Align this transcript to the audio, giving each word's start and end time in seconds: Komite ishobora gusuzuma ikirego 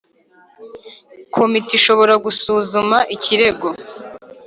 Komite 1.35 1.71
ishobora 1.79 2.13
gusuzuma 2.25 2.97
ikirego 3.15 3.67